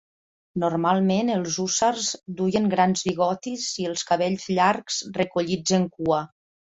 Normalment 0.61 1.27
els 1.33 1.57
hússars 1.63 2.07
duien 2.39 2.65
grans 2.73 3.05
bigotis 3.09 3.67
i 3.85 3.85
els 3.91 4.05
cabells 4.13 4.47
llargs 4.61 4.99
recollits 5.23 5.77
en 5.79 5.87
cua. 5.99 6.23